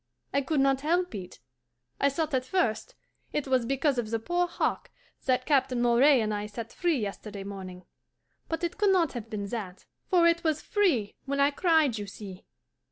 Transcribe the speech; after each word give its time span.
I 0.33 0.41
could 0.41 0.59
not 0.59 0.81
help 0.81 1.13
it. 1.13 1.39
I 1.99 2.09
thought 2.09 2.33
at 2.33 2.43
first 2.43 2.95
it 3.33 3.47
was 3.47 3.67
because 3.67 3.99
of 3.99 4.09
the 4.09 4.17
poor 4.17 4.47
hawk 4.47 4.89
that 5.25 5.45
Captain 5.45 5.79
Moray 5.79 6.21
and 6.21 6.33
I 6.33 6.47
set 6.47 6.73
free 6.73 6.97
yesterday 6.97 7.43
morning; 7.43 7.85
but 8.49 8.63
it 8.63 8.79
could 8.79 8.89
not 8.89 9.13
have 9.13 9.29
been 9.29 9.45
that, 9.49 9.85
for 10.09 10.25
it 10.25 10.43
was 10.43 10.59
FREE 10.59 11.13
when 11.25 11.39
I 11.39 11.51
cried, 11.51 11.99
you 11.99 12.07
see. 12.07 12.45